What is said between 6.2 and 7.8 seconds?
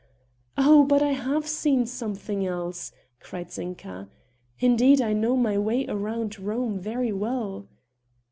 Rome very well."